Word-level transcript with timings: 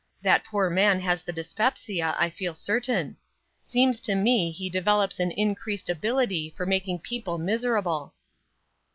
That 0.23 0.43
poor 0.43 0.71
man 0.71 0.99
has 1.01 1.21
the 1.21 1.31
dyspepsia, 1.31 2.15
I 2.17 2.31
feel 2.31 2.55
certain. 2.55 3.17
Seems 3.61 3.99
to 4.01 4.15
me 4.15 4.49
he 4.49 4.67
develops 4.67 5.19
an 5.19 5.29
increased 5.29 5.91
ability 5.91 6.55
for 6.57 6.65
making 6.65 7.01
people 7.01 7.37
miserable." 7.37 8.15